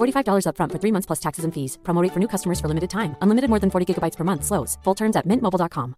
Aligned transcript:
$45 0.00 0.46
upfront 0.46 0.72
for 0.72 0.78
three 0.78 0.92
months 0.92 1.06
plus 1.06 1.20
taxes 1.20 1.44
and 1.44 1.52
fees. 1.52 1.78
Promo 1.82 2.02
rate 2.02 2.12
for 2.12 2.20
new 2.20 2.28
customers 2.28 2.60
for 2.60 2.68
limited 2.68 2.90
time. 2.90 3.16
Unlimited 3.22 3.50
more 3.50 3.60
than 3.60 3.70
40 3.70 3.86
gigabytes 3.86 4.16
per 4.16 4.24
month. 4.24 4.44
Slows. 4.44 4.78
Full 4.84 4.94
terms 4.94 5.16
at 5.16 5.26
mintmobile.com. 5.26 5.94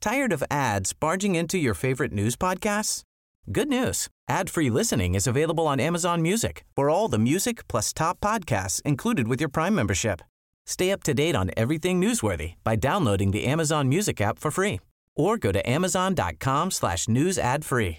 Tired 0.00 0.32
of 0.32 0.44
ads 0.50 0.92
barging 0.92 1.34
into 1.34 1.58
your 1.58 1.74
favorite 1.74 2.12
news 2.12 2.36
podcasts? 2.36 3.02
Good 3.50 3.68
news. 3.68 4.08
Ad-free 4.28 4.70
listening 4.70 5.16
is 5.16 5.26
available 5.26 5.66
on 5.66 5.80
Amazon 5.80 6.22
Music. 6.22 6.64
For 6.76 6.88
all 6.90 7.08
the 7.08 7.18
music 7.18 7.66
plus 7.68 7.92
top 7.92 8.20
podcasts 8.20 8.80
included 8.82 9.26
with 9.26 9.40
your 9.40 9.48
Prime 9.48 9.74
membership. 9.74 10.20
Stay 10.64 10.92
up 10.92 11.02
to 11.04 11.14
date 11.14 11.34
on 11.34 11.50
everything 11.56 12.00
newsworthy 12.00 12.54
by 12.62 12.76
downloading 12.76 13.32
the 13.32 13.46
Amazon 13.46 13.88
Music 13.88 14.20
app 14.20 14.38
for 14.38 14.50
free 14.50 14.80
or 15.16 15.38
go 15.38 15.50
to 15.50 15.68
amazon.com 15.68 16.70
slash 16.70 17.08
news 17.08 17.38
ad 17.38 17.64
free. 17.64 17.98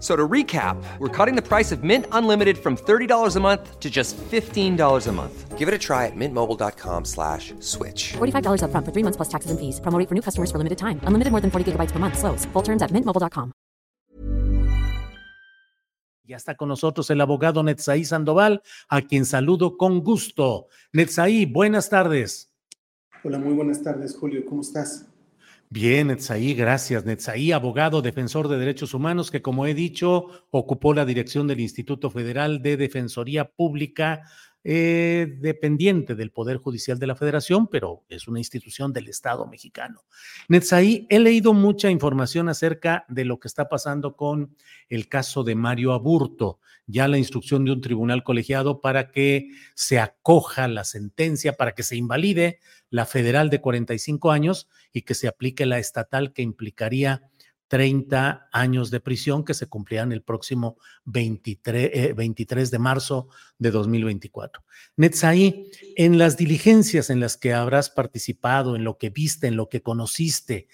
So 0.00 0.14
to 0.14 0.28
recap, 0.28 0.76
we're 1.00 1.08
cutting 1.08 1.34
the 1.34 1.42
price 1.42 1.72
of 1.72 1.82
Mint 1.82 2.06
Unlimited 2.12 2.56
from 2.58 2.76
$30 2.76 3.36
a 3.36 3.40
month 3.40 3.80
to 3.80 3.90
just 3.90 4.16
$15 4.16 5.08
a 5.08 5.12
month. 5.12 5.58
Give 5.58 5.66
it 5.66 5.74
a 5.74 5.78
try 5.78 6.06
at 6.06 6.14
mintmobile.com 6.14 7.04
slash 7.04 7.52
switch. 7.58 8.12
$45 8.18 8.62
upfront 8.62 8.84
for 8.86 8.92
three 8.92 9.02
months 9.02 9.16
plus 9.16 9.28
taxes 9.28 9.50
and 9.50 9.58
fees. 9.58 9.80
Promo 9.80 9.98
rate 9.98 10.08
for 10.08 10.14
new 10.14 10.22
customers 10.22 10.52
for 10.52 10.58
limited 10.58 10.78
time. 10.78 11.00
Unlimited 11.02 11.32
more 11.32 11.40
than 11.40 11.50
40 11.50 11.72
gigabytes 11.72 11.90
per 11.90 11.98
month. 11.98 12.16
Slows. 12.16 12.46
Full 12.52 12.62
terms 12.62 12.80
at 12.80 12.92
mintmobile.com. 12.92 13.52
Ya 16.28 16.36
está 16.36 16.56
con 16.56 16.68
nosotros 16.68 17.08
el 17.08 17.22
abogado 17.22 17.62
Netzaí 17.62 18.04
Sandoval, 18.04 18.60
a 18.90 19.00
quien 19.00 19.24
saludo 19.24 19.78
con 19.78 20.04
gusto. 20.04 20.66
Netzaí, 20.92 21.46
buenas 21.46 21.88
tardes. 21.88 22.52
Hola, 23.24 23.38
muy 23.38 23.54
buenas 23.54 23.82
tardes, 23.82 24.14
Julio. 24.14 24.44
¿Cómo 24.44 24.60
estás? 24.60 25.06
Bien, 25.70 26.06
Netzaí, 26.06 26.54
gracias. 26.54 27.04
Netzaí, 27.04 27.52
abogado, 27.52 28.00
defensor 28.00 28.48
de 28.48 28.56
derechos 28.56 28.94
humanos, 28.94 29.30
que 29.30 29.42
como 29.42 29.66
he 29.66 29.74
dicho, 29.74 30.28
ocupó 30.50 30.94
la 30.94 31.04
dirección 31.04 31.46
del 31.46 31.60
Instituto 31.60 32.08
Federal 32.10 32.62
de 32.62 32.78
Defensoría 32.78 33.50
Pública, 33.50 34.22
eh, 34.70 35.38
dependiente 35.40 36.14
del 36.14 36.30
Poder 36.30 36.58
Judicial 36.58 36.98
de 36.98 37.06
la 37.06 37.14
Federación, 37.14 37.68
pero 37.68 38.04
es 38.10 38.28
una 38.28 38.38
institución 38.38 38.92
del 38.92 39.08
Estado 39.08 39.46
mexicano. 39.46 40.02
Netzaí, 40.46 41.06
he 41.08 41.18
leído 41.20 41.54
mucha 41.54 41.88
información 41.90 42.50
acerca 42.50 43.06
de 43.08 43.24
lo 43.24 43.40
que 43.40 43.48
está 43.48 43.70
pasando 43.70 44.14
con 44.14 44.54
el 44.90 45.08
caso 45.08 45.42
de 45.42 45.54
Mario 45.54 45.94
Aburto, 45.94 46.60
ya 46.86 47.08
la 47.08 47.16
instrucción 47.16 47.64
de 47.64 47.72
un 47.72 47.80
tribunal 47.80 48.22
colegiado 48.22 48.82
para 48.82 49.10
que 49.10 49.48
se 49.74 49.98
acoja 50.00 50.68
la 50.68 50.84
sentencia, 50.84 51.54
para 51.54 51.72
que 51.72 51.82
se 51.82 51.96
invalide 51.96 52.58
la 52.90 53.06
federal 53.06 53.48
de 53.48 53.62
45 53.62 54.30
años 54.30 54.68
y 54.92 55.00
que 55.00 55.14
se 55.14 55.28
aplique 55.28 55.64
la 55.64 55.78
estatal 55.78 56.34
que 56.34 56.42
implicaría 56.42 57.22
30 57.68 58.48
años 58.50 58.90
de 58.90 59.00
prisión 59.00 59.44
que 59.44 59.54
se 59.54 59.66
cumplirán 59.66 60.10
el 60.12 60.22
próximo 60.22 60.78
23, 61.04 61.90
eh, 61.92 62.12
23 62.14 62.70
de 62.70 62.78
marzo 62.78 63.28
de 63.58 63.70
2024. 63.70 64.64
Netzaí, 64.96 65.70
en 65.96 66.18
las 66.18 66.36
diligencias 66.36 67.10
en 67.10 67.20
las 67.20 67.36
que 67.36 67.52
habrás 67.52 67.90
participado, 67.90 68.74
en 68.74 68.84
lo 68.84 68.98
que 68.98 69.10
viste, 69.10 69.46
en 69.46 69.56
lo 69.56 69.68
que 69.68 69.82
conociste, 69.82 70.66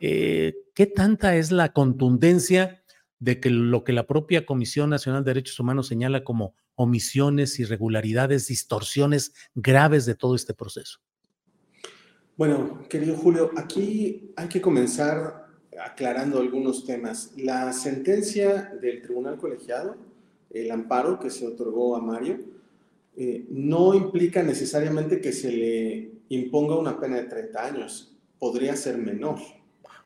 eh, 0.00 0.54
¿qué 0.74 0.86
tanta 0.86 1.36
es 1.36 1.52
la 1.52 1.72
contundencia 1.72 2.82
de 3.20 3.38
que 3.38 3.50
lo 3.50 3.84
que 3.84 3.92
la 3.92 4.06
propia 4.06 4.44
Comisión 4.44 4.90
Nacional 4.90 5.22
de 5.24 5.30
Derechos 5.30 5.60
Humanos 5.60 5.86
señala 5.86 6.24
como 6.24 6.54
omisiones, 6.74 7.60
irregularidades, 7.60 8.48
distorsiones 8.48 9.34
graves 9.54 10.06
de 10.06 10.14
todo 10.14 10.34
este 10.34 10.54
proceso? 10.54 11.00
Bueno, 12.36 12.88
querido 12.88 13.14
Julio, 13.16 13.50
aquí 13.56 14.32
hay 14.34 14.48
que 14.48 14.62
comenzar 14.62 15.49
aclarando 15.78 16.40
algunos 16.40 16.84
temas. 16.84 17.32
La 17.36 17.72
sentencia 17.72 18.72
del 18.80 19.02
Tribunal 19.02 19.38
Colegiado, 19.38 19.96
el 20.50 20.70
amparo 20.70 21.18
que 21.18 21.30
se 21.30 21.46
otorgó 21.46 21.96
a 21.96 22.00
Mario, 22.00 22.40
eh, 23.16 23.44
no 23.50 23.94
implica 23.94 24.42
necesariamente 24.42 25.20
que 25.20 25.32
se 25.32 25.52
le 25.52 26.10
imponga 26.30 26.76
una 26.76 26.98
pena 26.98 27.16
de 27.16 27.24
30 27.24 27.66
años. 27.66 28.16
Podría 28.38 28.74
ser 28.76 28.98
menor. 28.98 29.38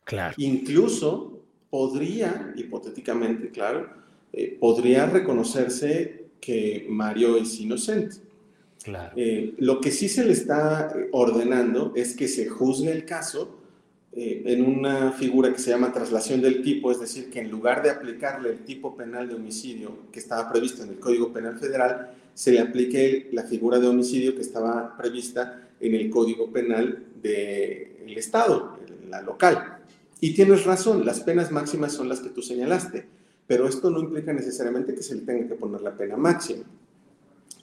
Claro. 0.05 0.35
Incluso 0.39 1.41
podría, 1.71 2.53
hipotéticamente, 2.57 3.51
claro, 3.51 3.89
eh, 4.33 4.57
podría 4.61 5.07
reconocerse 5.07 6.25
que 6.41 6.87
Mario 6.89 7.37
es 7.37 7.59
inocente. 7.61 8.17
Claro. 8.83 9.15
Eh, 9.17 9.55
lo 9.59 9.81
que 9.81 9.91
sí 9.91 10.09
se 10.09 10.25
le 10.25 10.33
está 10.33 10.95
ordenando 11.13 11.93
es 11.97 12.15
que 12.15 12.29
se 12.29 12.49
juzgue 12.49 12.93
el 12.93 13.07
caso 13.07 13.64
eh, 14.17 14.43
en 14.47 14.65
una 14.65 15.11
figura 15.11 15.53
que 15.53 15.59
se 15.59 15.71
llama 15.71 15.93
traslación 15.93 16.41
del 16.41 16.63
tipo, 16.63 16.93
es 16.93 17.01
decir, 17.01 17.31
que 17.31 17.41
en 17.41 17.51
lugar 17.51 17.83
de 17.83 17.91
aplicarle 17.91 18.51
el 18.51 18.59
tipo 18.59 18.97
penal 18.97 19.29
de 19.29 19.35
homicidio 19.35 19.91
que 20.13 20.21
estaba 20.21 20.53
previsto 20.53 20.85
en 20.85 20.91
el 20.91 21.01
Código 21.01 21.33
Penal 21.33 21.59
Federal, 21.59 22.13
se 22.33 22.53
le 22.53 22.61
aplique 22.61 23.29
la 23.33 23.43
figura 23.43 23.81
de 23.81 23.89
homicidio 23.89 24.37
que 24.37 24.43
estaba 24.43 24.97
prevista 24.97 25.69
en 25.81 25.97
el 25.97 26.11
Código 26.11 26.53
Penal 26.53 27.07
del 27.21 28.15
Estado, 28.17 28.79
la 29.09 29.21
local. 29.21 29.79
Y 30.21 30.33
tienes 30.33 30.65
razón, 30.65 31.05
las 31.05 31.19
penas 31.21 31.51
máximas 31.51 31.93
son 31.93 32.09
las 32.09 32.21
que 32.21 32.31
tú 32.31 32.41
señalaste, 32.41 33.07
pero 33.49 33.67
esto 33.67 33.91
no 33.91 33.99
implica 33.99 34.33
necesariamente 34.33 34.95
que 34.95 35.03
se 35.03 35.17
le 35.17 35.23
tenga 35.23 35.49
que 35.49 35.55
poner 35.57 35.81
la 35.81 35.97
pena 35.97 36.17
máxima. 36.17 36.63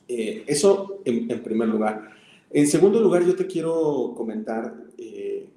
Eh, 0.06 0.44
eso 0.48 1.02
en, 1.06 1.32
en, 1.32 1.42
primer 1.42 1.70
lugar. 1.70 2.12
En 2.50 2.68
segundo 2.68 3.00
lugar, 3.00 3.24
yo 3.24 3.36
te 3.36 3.48
quiero 3.48 4.14
comentar 4.18 4.76
eh, 4.98 5.48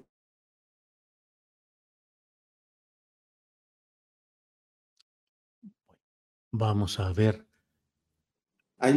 Vamos 6.57 7.01
a 7.01 7.13
ver. 7.13 7.45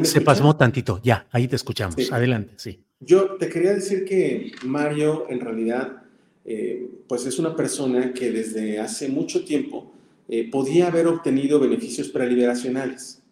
Se 0.04 0.21
pasmó 0.21 0.56
tantito, 0.56 1.01
ya, 1.04 1.27
ahí 1.31 1.48
te 1.48 1.56
escuchamos. 1.56 1.95
Sí. 1.95 2.07
Adelante, 2.12 2.54
sí. 2.57 2.83
Yo 3.00 3.36
te 3.38 3.50
quería 3.50 3.74
decir 3.74 4.06
que 4.06 4.51
Mario 4.63 5.25
en 5.27 5.39
realidad 5.39 6.04
eh, 6.45 6.88
pues 7.07 7.25
es 7.25 7.39
una 7.39 7.56
persona 7.56 8.13
que 8.13 8.31
desde 8.31 8.80
hace 8.80 9.09
mucho 9.09 9.44
tiempo 9.44 9.92
eh, 10.27 10.48
podía 10.51 10.88
haber 10.88 11.07
obtenido 11.07 11.59
beneficios 11.59 12.09
preliberacionales. 12.09 13.24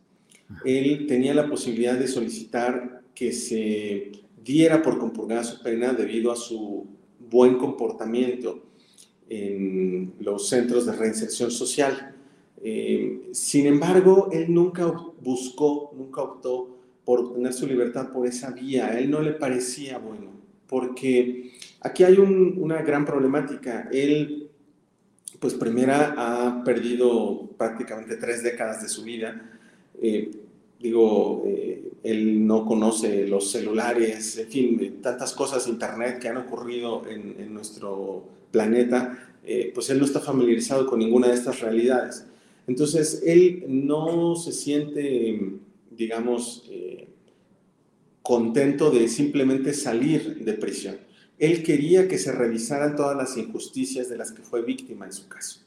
Él 0.63 1.05
tenía 1.07 1.35
la 1.35 1.47
posibilidad 1.47 1.93
de 1.93 2.07
solicitar 2.07 3.03
que 3.13 3.31
se 3.31 4.11
diera 4.43 4.81
por 4.81 4.97
compurgada 4.97 5.43
su 5.43 5.61
pena 5.61 5.93
debido 5.93 6.31
a 6.31 6.35
su 6.35 6.87
buen 7.19 7.59
comportamiento 7.59 8.63
en 9.29 10.15
los 10.19 10.49
centros 10.49 10.87
de 10.87 10.93
reinserción 10.93 11.51
social. 11.51 12.14
Eh, 12.67 13.29
sin 13.31 13.67
embargo, 13.67 14.29
él 14.31 14.51
nunca 14.51 14.91
buscó, 15.21 15.93
nunca 15.95 16.21
optó 16.21 16.77
por 17.05 17.19
obtener 17.19 17.53
su 17.53 17.67
libertad 17.67 18.11
por 18.11 18.25
esa 18.25 18.51
vía. 18.51 18.87
A 18.87 18.99
él 18.99 19.11
no 19.11 19.21
le 19.21 19.33
parecía 19.33 19.99
bueno 19.99 20.35
porque 20.67 21.51
aquí 21.81 22.03
hay 22.03 22.17
una 22.17 22.81
gran 22.81 23.05
problemática. 23.05 23.89
Él, 23.91 24.49
pues 25.39 25.53
primera, 25.53 26.15
ha 26.17 26.63
perdido 26.63 27.47
prácticamente 27.57 28.17
tres 28.17 28.43
décadas 28.43 28.81
de 28.81 28.89
su 28.89 29.03
vida. 29.03 29.51
Eh, 30.01 30.31
digo, 30.79 31.43
eh, 31.47 31.91
él 32.03 32.45
no 32.45 32.65
conoce 32.65 33.27
los 33.27 33.51
celulares, 33.51 34.37
en 34.37 34.47
fin, 34.47 34.99
tantas 35.01 35.33
cosas, 35.33 35.67
internet 35.67 36.19
que 36.19 36.29
han 36.29 36.37
ocurrido 36.37 37.03
en, 37.07 37.53
nuestro 37.53 38.23
planeta, 38.51 39.33
eh, 39.43 39.71
pues 39.73 39.89
él 39.89 39.99
no 39.99 40.05
está 40.05 40.19
familiarizado 40.19 40.85
con 40.85 40.99
ninguna 40.99 41.27
de 41.27 41.35
estas 41.35 41.61
realidades. 41.61 42.25
Entonces, 42.67 43.21
él 43.25 43.65
no 43.67 44.35
se 44.35 44.51
siente, 44.51 45.59
digamos, 45.91 46.67
eh, 46.71 47.07
contento 48.21 48.89
de 48.89 49.07
simplemente 49.07 49.73
salir 49.73 50.43
de 50.43 50.53
prisión. 50.53 50.97
Él 51.37 51.63
quería 51.63 52.07
que 52.07 52.17
se 52.17 52.31
revisaran 52.31 52.95
todas 52.95 53.15
las 53.15 53.37
injusticias 53.37 54.09
de 54.09 54.17
las 54.17 54.31
que 54.31 54.41
fue 54.41 54.63
víctima 54.63 55.05
en 55.05 55.13
su 55.13 55.27
caso. 55.27 55.59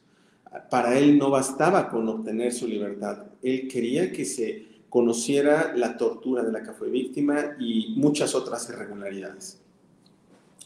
Para 0.71 0.99
él 0.99 1.19
no 1.19 1.31
bastaba 1.31 1.89
con 1.89 2.09
obtener 2.09 2.53
su 2.53 2.67
libertad, 2.67 3.27
él 3.43 3.69
quería 3.69 4.11
que 4.11 4.25
se 4.25 4.67
conociera 4.89 5.75
la 5.77 5.97
tortura 5.97 6.43
de 6.43 6.51
la 6.51 6.62
que 6.62 6.73
fue 6.73 6.89
víctima 6.89 7.56
y 7.61 7.94
muchas 7.97 8.35
otras 8.35 8.69
irregularidades. 8.71 9.61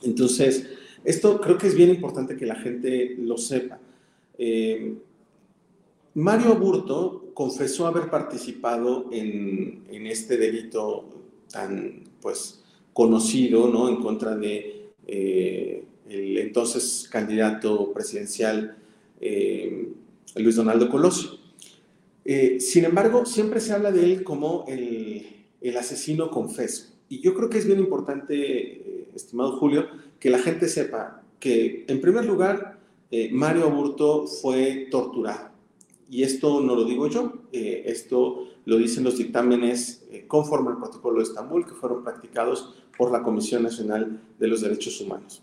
Entonces, 0.02 0.68
esto 1.04 1.40
creo 1.40 1.58
que 1.58 1.66
es 1.66 1.74
bien 1.74 1.90
importante 1.90 2.36
que 2.36 2.46
la 2.46 2.54
gente 2.54 3.16
lo 3.18 3.36
sepa. 3.36 3.80
Eh, 4.38 4.94
Mario 6.14 6.52
Aburto 6.52 7.30
confesó 7.32 7.86
haber 7.86 8.10
participado 8.10 9.08
en, 9.12 10.06
este 10.06 10.36
delito 10.36 11.04
tan 11.50 12.04
pues, 12.20 12.62
conocido 12.92 13.68
¿no? 13.68 13.88
en 13.88 13.96
contra 13.96 14.36
de 14.36 14.90
eh, 15.06 15.84
el 16.08 16.38
entonces 16.38 17.08
candidato 17.10 17.92
presidencial 17.92 18.76
eh, 19.20 19.88
Luis 20.36 20.56
Donaldo 20.56 20.90
Colosio. 20.90 21.30
Eh, 22.24 22.60
sin 22.60 22.84
embargo, 22.84 23.24
siempre 23.24 23.60
se 23.60 23.72
habla 23.72 23.90
de 23.90 24.04
él 24.04 24.24
como 24.24 24.66
el, 24.68 25.28
asesino 25.78 26.30
confeso. 26.30 26.92
Y 27.08 27.20
yo 27.20 27.34
creo 27.34 27.48
que 27.48 27.58
es 27.58 27.66
bien 27.66 27.78
importante, 27.78 29.06
estimado 29.14 29.56
Julio, 29.56 29.86
que 30.20 30.28
la 30.28 30.38
gente 30.38 30.68
sepa 30.68 31.22
que, 31.40 31.84
en 31.88 32.00
primer 32.00 32.24
lugar, 32.24 32.78
Mario 33.30 33.64
Aburto 33.64 34.26
fue 34.26 34.88
torturado 34.90 35.51
y 36.12 36.22
esto 36.24 36.60
no 36.60 36.76
lo 36.76 36.84
digo 36.84 37.06
yo, 37.06 37.32
eh, 37.52 37.84
esto 37.86 38.46
lo 38.66 38.76
dicen 38.76 39.02
los 39.02 39.16
dictámenes 39.16 40.06
eh, 40.10 40.26
conforme 40.28 40.68
al 40.68 40.76
protocolo 40.76 41.16
de 41.16 41.22
Estambul 41.22 41.64
que 41.64 41.72
fueron 41.72 42.04
practicados 42.04 42.74
por 42.98 43.10
la 43.10 43.22
Comisión 43.22 43.62
Nacional 43.62 44.20
de 44.38 44.46
los 44.46 44.60
Derechos 44.60 45.00
Humanos. 45.00 45.42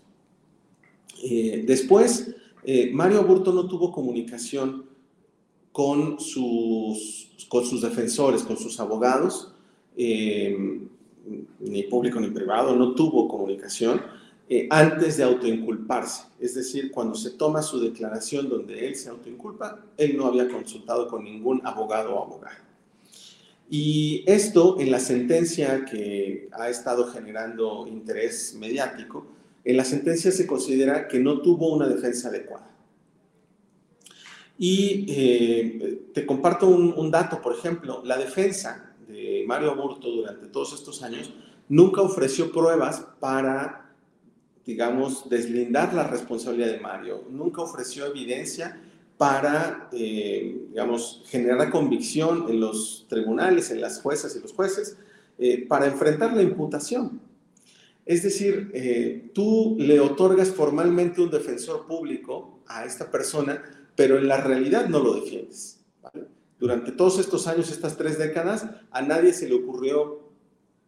Eh, 1.24 1.64
después, 1.66 2.36
Mario 2.92 3.18
Aburto 3.18 3.52
no 3.52 3.66
tuvo 3.66 3.90
comunicación 3.90 4.84
con 5.72 6.20
sus, 6.20 7.30
con 7.48 7.64
sus 7.64 7.82
defensores, 7.82 8.44
con 8.44 8.56
sus 8.56 8.78
abogados, 8.78 9.52
ni 9.96 11.82
público 11.90 12.20
ni 12.20 12.30
privado, 12.30 12.76
no 12.76 12.94
tuvo 12.94 13.26
comunicación 13.26 14.00
eh, 14.52 14.66
antes 14.68 15.16
de 15.16 15.22
autoinculparse. 15.22 16.24
Es 16.40 16.56
decir, 16.56 16.90
cuando 16.90 17.14
se 17.14 17.30
toma 17.30 17.62
su 17.62 17.78
declaración 17.78 18.48
donde 18.48 18.84
él 18.84 18.96
se 18.96 19.08
autoinculpa, 19.08 19.78
él 19.96 20.16
no 20.16 20.26
había 20.26 20.48
consultado 20.48 21.06
con 21.06 21.22
ningún 21.22 21.60
abogado 21.64 22.16
o 22.16 22.24
abogada. 22.24 22.58
Y 23.70 24.24
esto 24.26 24.80
en 24.80 24.90
la 24.90 24.98
sentencia 24.98 25.84
que 25.84 26.48
ha 26.50 26.68
estado 26.68 27.06
generando 27.12 27.86
interés 27.86 28.56
mediático, 28.58 29.24
en 29.64 29.76
la 29.76 29.84
sentencia 29.84 30.32
se 30.32 30.48
considera 30.48 31.06
que 31.06 31.20
no 31.20 31.42
tuvo 31.42 31.72
una 31.72 31.86
defensa 31.86 32.26
adecuada. 32.26 32.68
Y 34.58 35.06
eh, 35.08 36.08
te 36.12 36.26
comparto 36.26 36.66
un, 36.66 36.92
un, 36.96 37.08
dato, 37.08 37.40
por 37.40 37.54
ejemplo, 37.54 38.02
la 38.04 38.18
defensa 38.18 38.96
de 39.06 39.44
Mario 39.46 39.70
Aburto 39.70 40.10
durante 40.10 40.48
todos 40.48 40.72
estos 40.72 41.04
años 41.04 41.32
nunca 41.68 42.02
ofreció 42.02 42.50
pruebas 42.50 43.06
para 43.20 43.89
digamos, 44.66 45.28
deslindar 45.28 45.94
la 45.94 46.06
responsabilidad 46.06 46.72
de 46.72 46.80
Mario. 46.80 47.24
Nunca 47.30 47.62
ofreció 47.62 48.06
evidencia 48.06 48.80
para, 49.16 49.88
eh, 49.92 50.66
digamos, 50.70 51.22
generar 51.26 51.70
convicción 51.70 52.46
en 52.48 52.60
los 52.60 53.06
tribunales, 53.08 53.70
en 53.70 53.80
las 53.80 54.00
juezas 54.00 54.34
y 54.36 54.40
los 54.40 54.52
jueces, 54.52 54.96
eh, 55.38 55.66
para 55.66 55.86
enfrentar 55.86 56.34
la 56.34 56.42
imputación. 56.42 57.20
Es 58.06 58.22
decir, 58.22 58.70
eh, 58.74 59.30
tú 59.34 59.76
le 59.78 60.00
otorgas 60.00 60.48
formalmente 60.48 61.20
un 61.20 61.30
defensor 61.30 61.86
público 61.86 62.60
a 62.66 62.84
esta 62.84 63.10
persona, 63.10 63.62
pero 63.94 64.18
en 64.18 64.26
la 64.26 64.40
realidad 64.40 64.88
no 64.88 65.00
lo 65.00 65.14
defiendes. 65.14 65.80
Durante 66.58 66.92
todos 66.92 67.18
estos 67.18 67.46
años, 67.46 67.70
estas 67.70 67.96
tres 67.96 68.18
décadas, 68.18 68.66
a 68.90 69.02
nadie 69.02 69.32
se 69.32 69.48
le 69.48 69.54
ocurrió 69.54 70.30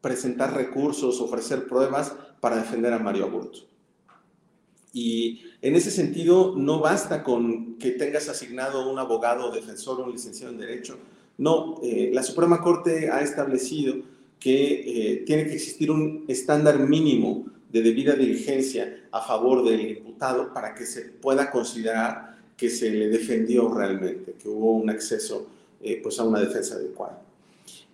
presentar 0.00 0.54
recursos, 0.54 1.20
ofrecer 1.20 1.66
pruebas 1.66 2.12
para 2.42 2.56
defender 2.56 2.92
a 2.92 2.98
Mario 2.98 3.26
Aburto. 3.26 3.60
Y 4.92 5.44
en 5.62 5.76
ese 5.76 5.92
sentido, 5.92 6.56
no 6.56 6.80
basta 6.80 7.22
con 7.22 7.78
que 7.78 7.92
tengas 7.92 8.28
asignado 8.28 8.90
un 8.90 8.98
abogado, 8.98 9.52
defensor 9.52 10.00
un 10.00 10.10
licenciado 10.10 10.52
en 10.52 10.58
Derecho. 10.58 10.98
No, 11.38 11.78
eh, 11.84 12.10
la 12.12 12.24
Suprema 12.24 12.60
Corte 12.60 13.08
ha 13.08 13.20
establecido 13.20 13.94
que 14.40 15.12
eh, 15.12 15.16
tiene 15.24 15.44
que 15.46 15.54
existir 15.54 15.92
un 15.92 16.24
estándar 16.26 16.80
mínimo 16.80 17.46
de 17.70 17.80
debida 17.80 18.14
diligencia 18.14 19.04
a 19.12 19.20
favor 19.20 19.64
del 19.64 19.80
imputado 19.98 20.52
para 20.52 20.74
que 20.74 20.84
se 20.84 21.02
pueda 21.02 21.48
considerar 21.48 22.38
que 22.56 22.68
se 22.68 22.90
le 22.90 23.06
defendió 23.06 23.72
realmente, 23.72 24.34
que 24.36 24.48
hubo 24.48 24.72
un 24.72 24.90
acceso 24.90 25.46
eh, 25.80 26.00
pues 26.02 26.18
a 26.18 26.24
una 26.24 26.40
defensa 26.40 26.74
adecuada. 26.74 27.22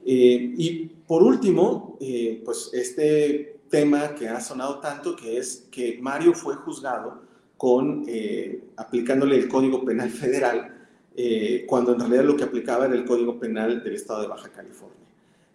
y 0.07 0.87
por 1.07 1.23
último, 1.23 1.99
pues 2.45 2.71
este 2.73 3.58
tema 3.69 4.15
que 4.15 4.29
ha 4.29 4.41
sonado 4.41 4.81
tanto, 4.81 5.17
que 5.17 5.39
es 5.39 5.69
que 5.71 5.99
Mario 6.01 6.35
fue 6.35 6.55
juzgado 6.57 7.23
con, 7.57 8.05
eh, 8.07 8.65
aplicándole 8.77 9.37
el 9.37 9.49
Código 9.49 9.85
Penal 9.85 10.11
Federal, 10.11 10.89
eh, 11.17 11.65
cuando 11.67 11.93
en 11.93 12.01
realidad 12.01 12.25
lo 12.25 12.37
que 12.37 12.45
aplicaba 12.45 12.87
era 12.87 12.95
el 12.95 13.05
Código 13.05 13.39
Penal 13.39 13.83
del 13.83 13.95
Estado 13.95 14.23
de 14.23 14.29
Baja 14.29 14.49
California. 14.51 14.97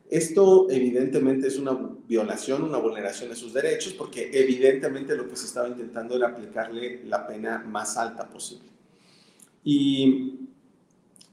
Esto 0.10 0.68
evidentemente 0.70 1.48
es 1.48 1.58
una 1.58 1.76
violación, 2.08 2.64
una 2.64 2.78
vulneración 2.78 3.30
de 3.30 3.36
sus 3.36 3.54
derechos, 3.54 3.94
porque 3.94 4.30
evidentemente 4.34 5.16
lo 5.16 5.28
que 5.28 5.36
se 5.36 5.46
estaba 5.46 5.68
intentando 5.68 6.16
era 6.16 6.28
aplicarle 6.28 7.04
la 7.06 7.26
pena 7.26 7.60
más 7.60 7.98
alta 7.98 8.28
posible. 8.30 8.68
Y 9.64 10.40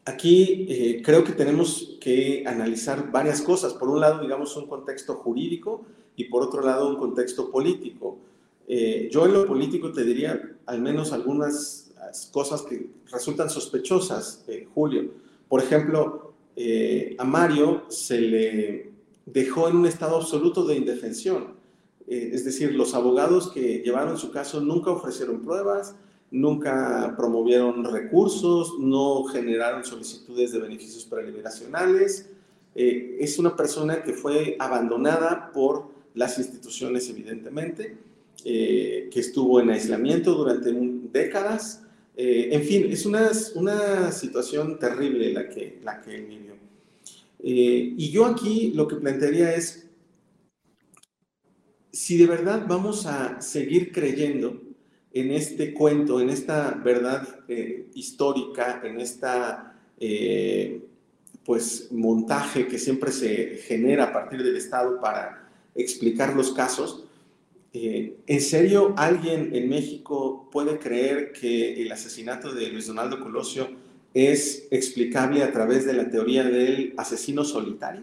aquí 0.04 0.66
eh, 0.68 1.02
creo 1.04 1.24
que 1.24 1.32
tenemos 1.32 1.98
que 2.00 2.44
analizar 2.46 3.10
varias 3.10 3.42
cosas. 3.42 3.74
Por 3.74 3.88
un 3.88 4.00
lado, 4.00 4.22
digamos, 4.22 4.56
un 4.56 4.66
contexto 4.66 5.14
jurídico, 5.14 5.84
y 6.20 6.24
por 6.24 6.42
otro 6.42 6.62
lado 6.62 6.90
un 6.90 6.96
contexto 6.96 7.50
político. 7.50 8.18
Eh, 8.68 9.08
yo 9.10 9.24
en 9.24 9.32
lo 9.32 9.46
político 9.46 9.90
te 9.90 10.04
diría 10.04 10.38
al 10.66 10.82
menos 10.82 11.12
algunas 11.12 11.92
cosas 12.30 12.60
que 12.62 12.90
resultan 13.10 13.48
sospechosas, 13.48 14.44
eh, 14.46 14.68
Julio. 14.74 15.10
Por 15.48 15.62
ejemplo, 15.62 16.34
eh, 16.54 17.16
a 17.18 17.24
Mario 17.24 17.84
se 17.88 18.20
le 18.20 18.92
dejó 19.24 19.68
en 19.68 19.76
un 19.76 19.86
estado 19.86 20.16
absoluto 20.16 20.64
de 20.64 20.76
indefensión. 20.76 21.58
es 22.06 22.44
decir, 22.44 22.74
los 22.74 22.94
abogados 22.94 23.52
que 23.52 23.82
llevaron 23.84 24.18
su 24.18 24.32
caso 24.32 24.60
nunca 24.60 24.90
ofrecieron 24.90 25.42
pruebas, 25.42 25.94
nunca 26.32 27.14
promovieron 27.16 27.84
recursos, 27.84 28.80
no 28.80 29.22
generaron 29.24 29.84
solicitudes 29.84 30.50
de 30.50 30.58
beneficios 30.58 31.04
preliberacionales. 31.04 32.28
es 32.74 33.38
una 33.38 33.54
persona 33.54 34.02
que 34.02 34.12
fue 34.12 34.56
abandonada 34.58 35.52
por 35.52 35.99
las 36.14 36.38
instituciones 36.38 37.08
evidentemente, 37.08 37.96
eh, 38.44 39.10
que 39.12 39.20
estuvo 39.20 39.60
en 39.60 39.70
aislamiento 39.70 40.34
durante 40.34 40.72
décadas. 41.12 41.82
Eh, 42.16 42.48
en 42.52 42.62
fin, 42.62 42.86
es 42.90 43.04
una, 43.04 43.30
una 43.54 44.10
situación 44.12 44.78
terrible 44.78 45.32
la 45.32 45.48
que, 45.48 45.78
la 45.82 46.00
que 46.00 46.20
vivió. 46.20 46.54
Eh, 47.42 47.94
y 47.96 48.10
yo 48.10 48.26
aquí 48.26 48.72
lo 48.74 48.88
que 48.88 48.96
plantearía 48.96 49.54
es, 49.54 49.88
si 51.92 52.16
de 52.16 52.26
verdad 52.26 52.64
vamos 52.66 53.04
a 53.06 53.40
seguir 53.42 53.92
creyendo 53.92 54.62
en 55.12 55.32
este 55.32 55.74
cuento, 55.74 56.20
en 56.20 56.30
esta 56.30 56.70
verdad 56.70 57.26
histórica, 57.94 58.80
en 58.84 59.00
esta 59.00 59.76
pues 61.44 61.88
montaje 61.90 62.68
que 62.68 62.78
siempre 62.78 63.10
se 63.10 63.56
genera 63.66 64.04
a 64.04 64.12
partir 64.12 64.42
del 64.42 64.56
Estado 64.56 65.00
para 65.00 65.39
explicar 65.80 66.34
los 66.34 66.52
casos. 66.52 67.04
Eh, 67.72 68.16
¿En 68.26 68.40
serio 68.40 68.94
alguien 68.96 69.54
en 69.54 69.68
México 69.68 70.48
puede 70.50 70.78
creer 70.78 71.32
que 71.32 71.82
el 71.82 71.92
asesinato 71.92 72.52
de 72.52 72.68
Luis 72.68 72.86
Donaldo 72.86 73.20
Colosio 73.20 73.68
es 74.12 74.66
explicable 74.70 75.42
a 75.42 75.52
través 75.52 75.86
de 75.86 75.92
la 75.92 76.10
teoría 76.10 76.44
del 76.44 76.94
asesino 76.96 77.44
solitario? 77.44 78.02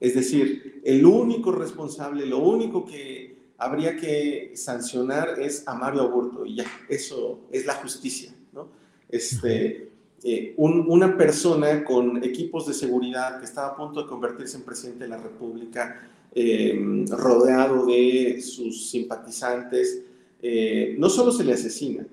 Es 0.00 0.14
decir, 0.14 0.80
el 0.84 1.04
único 1.04 1.52
responsable, 1.52 2.24
lo 2.24 2.38
único 2.38 2.86
que 2.86 3.36
habría 3.58 3.96
que 3.96 4.52
sancionar 4.54 5.38
es 5.38 5.68
a 5.68 5.74
Mario 5.74 6.02
Aburto 6.02 6.46
y 6.46 6.56
ya, 6.56 6.64
eso 6.88 7.40
es 7.52 7.66
la 7.66 7.74
justicia, 7.74 8.34
¿no? 8.54 8.68
Este, 9.10 9.90
eh, 10.22 10.54
una 10.56 11.16
persona 11.16 11.82
con 11.84 12.22
equipos 12.22 12.66
de 12.66 12.74
seguridad 12.74 13.38
que 13.38 13.46
estaba 13.46 13.68
a 13.68 13.76
punto 13.76 14.02
de 14.02 14.08
convertirse 14.08 14.56
en 14.56 14.64
presidente 14.64 15.04
de 15.04 15.10
la 15.10 15.16
República, 15.16 16.08
eh, 16.34 17.04
rodeado 17.08 17.86
de 17.86 18.40
sus 18.40 18.90
simpatizantes, 18.90 20.02
eh, 20.42 20.94
no 20.98 21.08
solo 21.08 21.32
se 21.32 21.44
le 21.44 21.54
asesina, 21.54 22.06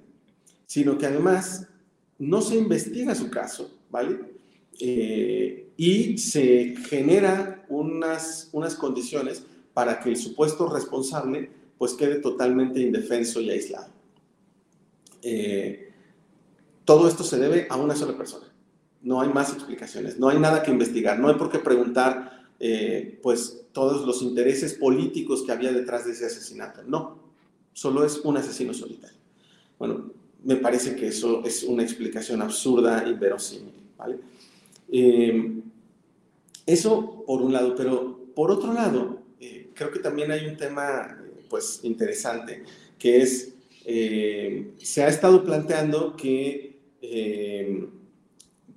sino 0.65 0.97
que 0.97 1.05
además 1.05 1.67
no 2.17 2.41
se 2.41 2.55
investiga 2.55 3.13
su 3.15 3.29
caso, 3.29 3.71
¿vale? 3.89 4.37
y 4.79 6.17
se 6.19 6.75
genera 6.87 7.65
unas, 7.67 8.49
unas 8.51 8.75
condiciones 8.75 9.43
para 9.73 9.99
que 9.99 10.09
el 10.09 10.17
supuesto 10.17 10.69
responsable 10.69 11.49
pues 11.77 11.93
quede 11.93 12.15
totalmente 12.15 12.79
indefenso 12.79 13.41
y 13.41 13.49
aislado. 13.49 13.89
Eh, 15.21 15.86
todo 16.87 17.09
esto 17.09 17.25
se 17.25 17.37
debe 17.37 17.67
a 17.69 17.75
una 17.75 17.97
sola 17.97 18.17
persona. 18.17 18.47
No 19.01 19.19
hay 19.19 19.27
más 19.27 19.51
explicaciones, 19.51 20.17
no 20.17 20.29
hay 20.29 20.39
nada 20.39 20.63
que 20.63 20.71
investigar, 20.71 21.19
no 21.19 21.27
hay 21.27 21.35
por 21.35 21.51
qué 21.51 21.59
preguntar 21.59 22.47
eh, 22.61 23.19
pues 23.21 23.65
todos 23.73 24.07
los 24.07 24.21
intereses 24.21 24.73
políticos 24.73 25.43
que 25.43 25.51
había 25.51 25.73
detrás 25.73 26.05
de 26.05 26.13
ese 26.13 26.25
asesinato. 26.25 26.83
No, 26.83 27.19
solo 27.73 28.05
es 28.05 28.19
un 28.19 28.37
asesino 28.37 28.73
solitario. 28.73 29.17
Bueno, 29.77 30.11
me 30.45 30.55
parece 30.55 30.95
que 30.95 31.07
eso 31.07 31.43
es 31.43 31.63
una 31.63 31.83
explicación 31.83 32.41
absurda, 32.41 33.05
inverosímil, 33.05 33.73
¿vale? 33.97 34.19
Eh, 34.89 35.61
eso 36.65 37.25
por 37.27 37.41
un 37.41 37.51
lado, 37.51 37.75
pero 37.75 38.31
por 38.33 38.49
otro 38.49 38.71
lado, 38.71 39.19
creo 39.73 39.91
que 39.91 39.99
también 39.99 40.31
hay 40.31 40.47
un 40.47 40.55
tema 40.55 41.17
pues 41.49 41.81
interesante, 41.83 42.63
que 42.97 43.21
es, 43.21 43.53
eh, 43.85 44.71
se 44.77 45.03
ha 45.03 45.07
estado 45.09 45.43
planteando 45.43 46.15
que, 46.15 46.76
eh, 47.11 47.87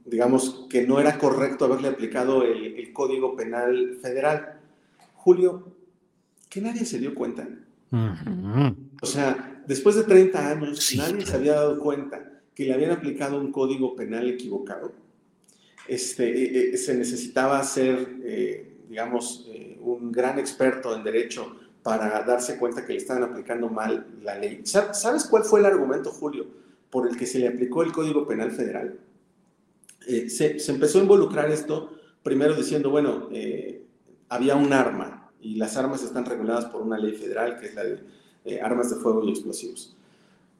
digamos, 0.05 0.67
que 0.69 0.87
no 0.87 1.01
era 1.01 1.19
correcto 1.19 1.65
haberle 1.65 1.89
aplicado 1.89 2.43
el, 2.43 2.93
Código 2.93 3.37
Penal 3.37 3.99
Federal. 4.01 4.61
Julio, 5.15 5.73
que 6.49 6.61
nadie 6.61 6.85
se 6.85 6.99
dio 6.99 7.15
cuenta. 7.15 7.49
O 9.03 9.07
sea, 9.07 9.63
después 9.67 9.97
de 9.97 10.05
30 10.05 10.51
años, 10.51 10.95
nadie 10.97 11.25
se 11.25 11.37
había 11.37 11.55
dado 11.55 11.79
cuenta 11.79 12.41
que 12.55 12.65
le 12.65 12.75
habían 12.75 12.91
aplicado 12.91 13.41
un 13.41 13.53
código 13.53 13.95
penal 13.95 14.29
equivocado. 14.29 14.93
Este, 15.87 16.73
eh, 16.73 16.77
se 16.77 16.95
necesitaba 16.97 17.63
ser, 17.63 18.17
digamos, 18.89 19.49
un 19.81 20.13
gran 20.13 20.39
experto 20.39 20.95
en 20.95 21.05
derecho 21.05 21.57
para 21.83 22.23
darse 22.23 22.59
cuenta 22.59 22.85
que 22.85 22.93
le 22.93 22.99
estaban 22.99 23.23
aplicando 23.23 23.69
mal 23.69 24.07
la 24.23 24.39
ley. 24.39 24.61
¿Sabes 24.65 25.25
cuál 25.25 25.45
fue 25.45 25.61
el 25.61 25.67
argumento, 25.67 26.11
Julio, 26.11 26.47
por 26.91 27.09
el 27.09 27.17
que 27.17 27.27
se 27.27 27.39
le 27.39 27.49
aplicó 27.49 27.83
el 27.83 27.93
Código 27.93 28.27
Penal 28.27 28.51
Federal? 28.51 28.99
Eh, 30.07 30.29
se, 30.29 30.57
empezó 30.71 30.99
a 30.99 31.03
involucrar 31.03 31.51
esto 31.51 31.95
primero 32.23 32.55
diciendo, 32.55 32.91
bueno, 32.91 33.29
eh, 33.33 33.85
había 34.29 34.57
un 34.57 34.73
arma 34.73 35.31
y 35.41 35.57
las 35.57 35.77
armas 35.77 36.03
están 36.03 36.25
reguladas 36.25 36.67
por 36.67 36.83
una 36.83 36.99
ley 36.99 37.13
federal 37.13 37.59
que 37.59 37.67
es 37.67 37.75
la 37.75 37.85
de 37.85 38.01
eh, 38.45 38.61
armas 38.61 38.91
de 38.91 38.97
fuego 38.97 39.25
y 39.25 39.31
explosivos. 39.31 39.97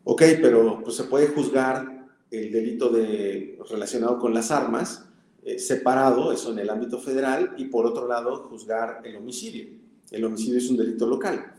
Ok, 0.05 0.23
pero 0.41 0.81
pues 0.83 0.97
se 0.97 1.05
puede 1.05 1.29
juzgar 1.29 2.09
el 2.31 2.53
delito 2.53 2.89
de, 2.89 3.59
relacionado 3.69 4.19
con 4.19 4.33
las 4.33 4.51
armas 4.51 5.07
eh, 5.43 5.59
separado, 5.59 6.33
eso 6.33 6.53
en 6.53 6.59
el 6.59 6.71
ámbito 6.71 6.99
federal, 6.99 7.55
y 7.57 7.67
por 7.67 7.87
otro 7.87 8.07
lado, 8.07 8.49
juzgar 8.49 9.01
el 9.05 9.17
homicidio. 9.17 9.69
El 10.11 10.25
homicidio 10.25 10.59
es 10.59 10.69
un 10.69 10.77
delito 10.77 11.07
local. 11.07 11.55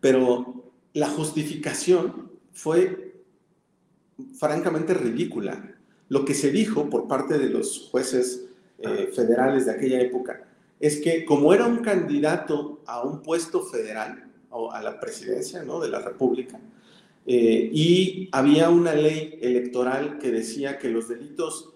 Pero 0.00 0.72
la 0.92 1.08
justificación 1.08 2.29
fue 2.52 3.14
francamente 4.38 4.94
ridícula. 4.94 5.76
Lo 6.08 6.24
que 6.24 6.34
se 6.34 6.50
dijo 6.50 6.90
por 6.90 7.06
parte 7.06 7.38
de 7.38 7.48
los 7.48 7.88
jueces 7.90 8.46
eh, 8.78 9.10
federales 9.14 9.66
de 9.66 9.72
aquella 9.72 10.00
época 10.00 10.46
es 10.78 11.00
que 11.00 11.24
como 11.24 11.52
era 11.52 11.66
un 11.66 11.78
candidato 11.78 12.80
a 12.86 13.02
un 13.02 13.22
puesto 13.22 13.62
federal, 13.62 14.26
o 14.50 14.72
a 14.72 14.82
la 14.82 14.98
presidencia 14.98 15.62
¿no? 15.62 15.80
de 15.80 15.88
la 15.88 16.00
República, 16.00 16.58
eh, 17.26 17.70
y 17.72 18.28
había 18.32 18.70
una 18.70 18.94
ley 18.94 19.38
electoral 19.40 20.18
que 20.18 20.32
decía 20.32 20.78
que 20.78 20.88
los 20.88 21.08
delitos 21.08 21.72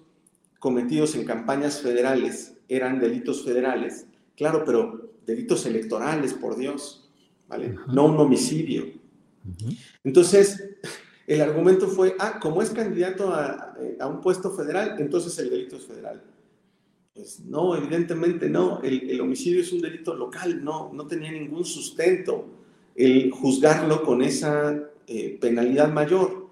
cometidos 0.59 1.15
en 1.15 1.25
campañas 1.25 1.81
federales 1.81 2.57
eran 2.69 2.99
delitos 2.99 3.45
federales, 3.45 4.07
claro, 4.37 4.65
pero 4.65 5.11
delitos 5.27 5.67
electorales, 5.67 6.33
por 6.35 6.57
Dios, 6.57 7.11
¿vale? 7.49 7.77
No 7.87 8.07
un 8.07 8.19
homicidio. 8.19 8.87
Entonces, 10.03 10.63
el 11.27 11.41
argumento 11.41 11.89
fue, 11.89 12.15
ah, 12.19 12.39
como 12.41 12.63
es 12.63 12.71
candidato 12.71 13.33
a, 13.33 13.77
un 14.09 14.21
puesto 14.21 14.51
federal, 14.51 14.97
entonces 14.99 15.39
el 15.39 15.51
delito 15.51 15.77
es 15.77 15.85
federal. 15.85 16.23
Pues 17.15 17.41
no, 17.41 17.77
evidentemente 17.77 18.49
no, 18.49 18.83
el, 18.83 19.21
homicidio 19.21 19.61
es 19.61 19.73
un 19.73 19.81
delito 19.81 20.15
local, 20.15 20.65
no, 20.65 20.93
no 20.93 21.07
tenía 21.07 21.31
ningún 21.31 21.65
sustento 21.65 22.47
el 22.95 23.31
juzgarlo 23.31 24.03
con 24.03 24.23
esa 24.23 24.91
eh, 25.07 25.39
penalidad 25.41 25.93
mayor. 25.93 26.49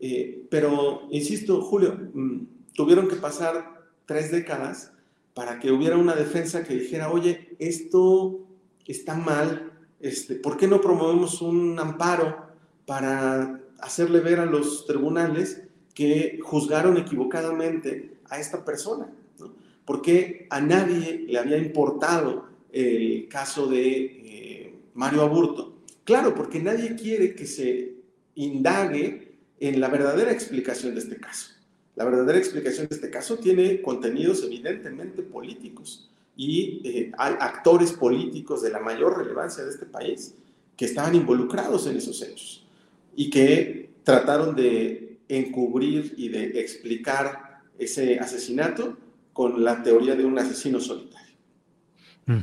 Eh, 0.00 0.46
pero, 0.50 1.08
insisto, 1.10 1.60
Julio, 1.60 1.98
mm, 2.12 2.40
tuvieron 2.74 3.08
que 3.08 3.16
pasar 3.16 3.84
tres 4.04 4.30
décadas 4.30 4.92
para 5.34 5.58
que 5.58 5.70
hubiera 5.70 5.96
una 5.96 6.14
defensa 6.14 6.64
que 6.64 6.74
dijera, 6.74 7.10
oye, 7.10 7.56
esto 7.58 8.46
está 8.86 9.14
mal, 9.14 9.72
este, 10.00 10.34
¿por 10.36 10.56
qué 10.56 10.66
no 10.66 10.80
promovemos 10.80 11.40
un 11.40 11.78
amparo 11.78 12.46
para 12.84 13.60
hacerle 13.78 14.20
ver 14.20 14.40
a 14.40 14.46
los 14.46 14.86
tribunales 14.86 15.62
que 15.94 16.38
juzgaron 16.42 16.96
equivocadamente 16.98 18.18
a 18.28 18.38
esta 18.38 18.64
persona? 18.64 19.08
¿no? 19.38 19.54
¿Por 19.84 20.02
qué 20.02 20.46
a 20.50 20.60
nadie 20.60 21.24
le 21.26 21.38
había 21.38 21.58
importado 21.58 22.46
el 22.72 23.28
caso 23.28 23.66
de 23.66 23.96
eh, 24.04 24.74
Mario 24.94 25.22
Aburto? 25.22 25.76
Claro, 26.04 26.34
porque 26.34 26.60
nadie 26.60 26.94
quiere 26.94 27.34
que 27.34 27.46
se 27.46 27.94
indague 28.34 29.38
en 29.58 29.80
la 29.80 29.88
verdadera 29.88 30.30
explicación 30.30 30.94
de 30.94 31.00
este 31.00 31.16
caso. 31.16 31.52
La 31.94 32.04
verdadera 32.04 32.38
explicación 32.38 32.88
de 32.88 32.94
este 32.94 33.10
caso 33.10 33.38
tiene 33.38 33.80
contenidos 33.80 34.44
evidentemente 34.44 35.22
políticos 35.22 36.10
y 36.36 36.82
eh, 36.84 37.12
hay 37.16 37.34
actores 37.40 37.92
políticos 37.92 38.62
de 38.62 38.70
la 38.70 38.80
mayor 38.80 39.18
relevancia 39.18 39.64
de 39.64 39.70
este 39.70 39.86
país 39.86 40.34
que 40.76 40.84
estaban 40.84 41.14
involucrados 41.14 41.86
en 41.86 41.96
esos 41.96 42.20
hechos 42.22 42.66
y 43.14 43.30
que 43.30 43.90
trataron 44.04 44.54
de 44.54 45.18
encubrir 45.28 46.14
y 46.16 46.28
de 46.28 46.60
explicar 46.60 47.62
ese 47.78 48.18
asesinato 48.18 48.96
con 49.32 49.64
la 49.64 49.82
teoría 49.82 50.14
de 50.14 50.24
un 50.24 50.38
asesino 50.38 50.80
solitario. 50.80 51.34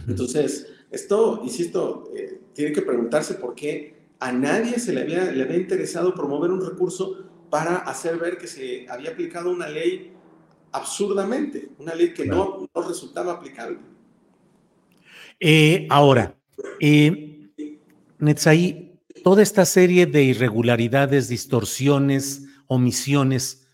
Entonces, 0.08 0.68
esto, 0.92 1.42
insisto, 1.44 2.12
eh, 2.16 2.40
tiene 2.54 2.72
que 2.72 2.82
preguntarse 2.82 3.34
por 3.34 3.54
qué 3.54 3.96
a 4.20 4.32
nadie 4.32 4.80
se 4.80 4.94
le 4.94 5.02
había, 5.02 5.32
le 5.32 5.44
había 5.44 5.58
interesado 5.58 6.14
promover 6.14 6.52
un 6.52 6.66
recurso 6.66 7.26
para 7.50 7.76
hacer 7.78 8.18
ver 8.18 8.38
que 8.38 8.48
se 8.48 8.86
había 8.90 9.12
aplicado 9.12 9.52
una 9.52 9.68
ley 9.68 10.13
absurdamente, 10.74 11.70
una 11.78 11.96
ley 11.96 12.14
que 12.14 12.26
no, 12.26 12.68
no, 12.74 12.82
resultaba 12.82 13.34
aplicable. 13.34 13.78
Eh, 15.40 15.88
ahora, 15.90 16.36
eh, 16.80 17.50
Netzaí, 18.20 19.00
toda 19.24 19.42
esta 19.42 19.66
serie 19.66 20.06
de 20.06 20.24
irregularidades, 20.24 21.28
distorsiones, 21.30 22.46
omisiones, 22.68 23.68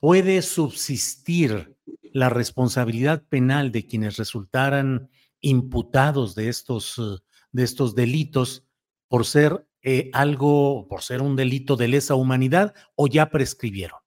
¿puede 0.00 0.42
subsistir 0.42 1.76
la 2.12 2.28
responsabilidad 2.28 3.22
penal 3.28 3.70
de 3.70 3.86
quienes 3.86 4.16
resultaran 4.16 5.10
imputados 5.40 6.34
de 6.34 6.48
estos, 6.48 7.22
de 7.52 7.62
estos 7.62 7.94
delitos 7.94 8.66
por 9.08 9.26
ser 9.26 9.66
eh, 9.82 10.10
algo 10.12 10.86
por 10.88 11.02
ser 11.02 11.22
un 11.22 11.36
delito 11.36 11.74
de 11.76 11.88
lesa 11.88 12.14
humanidad 12.14 12.74
o 12.96 13.06
ya 13.06 13.30
prescribieron? 13.30 13.98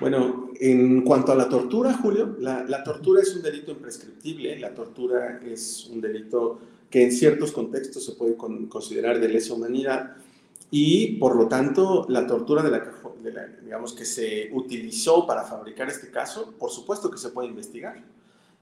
Bueno, 0.00 0.48
en 0.58 1.02
cuanto 1.02 1.30
a 1.30 1.34
la 1.34 1.46
tortura, 1.46 1.92
Julio, 1.92 2.34
la, 2.38 2.82
tortura 2.82 3.20
es 3.20 3.36
un 3.36 3.42
delito 3.42 3.72
imprescriptible, 3.72 4.58
la 4.58 4.74
tortura 4.74 5.42
es 5.44 5.90
un 5.92 6.00
delito 6.00 6.58
que 6.88 7.04
en 7.04 7.12
ciertos 7.12 7.52
contextos 7.52 8.06
se 8.06 8.12
puede 8.12 8.34
considerar 8.34 9.20
de 9.20 9.28
lesa 9.28 9.52
humanidad 9.52 10.16
y 10.70 11.18
por 11.18 11.36
lo 11.36 11.48
tanto 11.48 12.06
la 12.08 12.26
tortura 12.26 12.62
de 12.62 12.70
la, 12.70 12.82
que, 12.82 13.62
digamos, 13.62 13.92
que 13.92 14.06
se 14.06 14.48
utilizó 14.52 15.26
para 15.26 15.44
fabricar 15.44 15.90
este 15.90 16.10
caso, 16.10 16.54
por 16.58 16.70
supuesto 16.70 17.10
que 17.10 17.18
se 17.18 17.28
puede 17.28 17.48
investigar. 17.48 18.02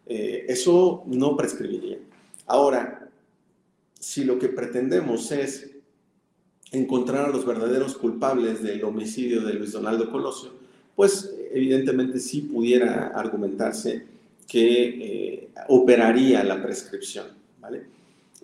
Eh, 0.06 0.44
eso 0.48 1.04
no 1.06 1.36
prescribiría. 1.36 1.98
Ahora, 2.46 3.08
si 4.00 4.24
lo 4.24 4.40
que 4.40 4.48
pretendemos 4.48 5.30
es 5.30 5.70
encontrar 6.72 7.26
a 7.26 7.30
los 7.30 7.46
verdaderos 7.46 7.96
culpables 7.96 8.60
del 8.60 8.82
homicidio 8.82 9.42
de 9.42 9.54
Luis 9.54 9.72
Donaldo 9.72 10.10
Colosio, 10.10 10.58
pues 10.98 11.32
evidentemente 11.52 12.18
sí 12.18 12.40
pudiera 12.40 13.12
argumentarse 13.14 14.04
que 14.48 14.82
eh, 14.82 15.48
operaría 15.68 16.42
la 16.42 16.60
prescripción, 16.60 17.26
¿vale? 17.60 17.84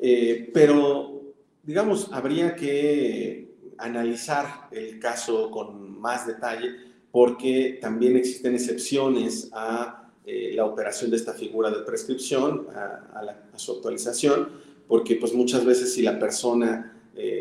Eh, 0.01 0.53
pero, 0.55 1.21
digamos, 1.65 2.11
habría 2.13 2.55
que 2.55 3.49
analizar 3.77 4.69
el 4.71 5.01
caso 5.01 5.51
con 5.51 5.99
más 6.01 6.29
detalle 6.29 6.77
porque 7.11 7.81
también 7.83 8.17
existen 8.17 8.55
excepciones 8.55 9.49
a 9.53 10.13
eh, 10.25 10.53
la 10.55 10.65
operación 10.65 11.11
de 11.11 11.17
esta 11.17 11.33
figura 11.33 11.73
de 11.73 11.83
prescripción, 11.83 12.69
a, 12.73 13.35
su 13.57 13.73
actualización, 13.73 14.49
porque 14.87 15.17
pues 15.17 15.35
muchas 15.35 15.65
veces 15.65 15.93
si 15.93 16.03
la 16.03 16.21
persona 16.21 16.93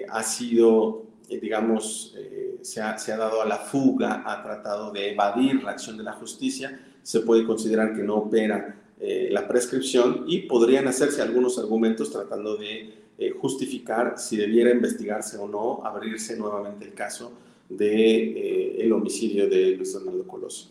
ha 0.09 0.23
sido, 0.23 1.03
digamos, 1.29 2.15
se 2.63 2.81
ha, 2.81 2.97
se, 2.97 3.11
ha, 3.11 3.17
dado 3.17 3.41
a 3.41 3.45
la 3.45 3.57
fuga, 3.57 4.23
ha 4.25 4.41
tratado 4.41 4.91
de 4.91 5.11
evadir 5.11 5.63
la 5.63 5.71
acción 5.71 5.97
de 5.97 6.03
la 6.03 6.13
justicia, 6.13 6.79
se 7.03 7.19
puede 7.19 7.45
considerar 7.45 7.95
que 7.95 8.03
no 8.03 8.15
opera 8.15 8.75
eh, 8.99 9.27
la 9.31 9.47
prescripción 9.47 10.23
y 10.27 10.43
podrían 10.43 10.87
hacerse 10.87 11.21
algunos 11.21 11.59
argumentos 11.59 12.09
tratando 12.09 12.55
de 12.55 12.93
eh, 13.17 13.31
justificar 13.37 14.17
si 14.17 14.37
debiera 14.37 14.71
investigarse 14.71 15.37
o 15.37 15.45
no, 15.45 15.85
abrirse 15.85 16.37
nuevamente 16.37 16.85
el 16.85 16.93
caso 16.93 17.33
de 17.67 17.87
eh, 17.87 18.75
el 18.79 18.93
homicidio 18.93 19.49
de 19.49 19.75
Luis 19.75 19.91
Donaldo 19.91 20.25
Coloso. 20.25 20.69